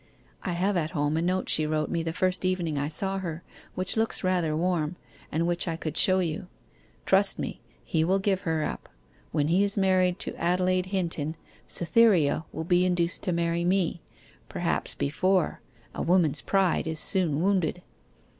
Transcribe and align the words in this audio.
I 0.41 0.53
have 0.53 0.77
at 0.77 0.89
home 0.97 1.15
a 1.15 1.21
note 1.21 1.47
she 1.47 1.67
wrote 1.67 1.91
me 1.91 2.01
the 2.01 2.11
first 2.11 2.43
evening 2.43 2.75
I 2.75 2.87
saw 2.87 3.19
her, 3.19 3.43
which 3.75 3.95
looks 3.95 4.23
rather 4.23 4.57
warm, 4.57 4.95
and 5.31 5.45
which 5.45 5.67
I 5.67 5.75
could 5.75 5.95
show 5.95 6.17
you. 6.17 6.47
Trust 7.05 7.37
me, 7.37 7.61
he 7.83 8.03
will 8.03 8.17
give 8.17 8.41
her 8.41 8.63
up. 8.63 8.89
When 9.31 9.47
he 9.49 9.63
is 9.63 9.77
married 9.77 10.17
to 10.21 10.35
Adelaide 10.37 10.87
Hinton, 10.87 11.35
Cytherea 11.67 12.45
will 12.51 12.63
be 12.63 12.83
induced 12.83 13.21
to 13.21 13.31
marry 13.31 13.63
me 13.63 14.01
perhaps 14.49 14.95
before; 14.95 15.61
a 15.93 16.01
woman's 16.01 16.41
pride 16.41 16.87
is 16.87 16.99
soon 16.99 17.39
wounded. 17.39 17.83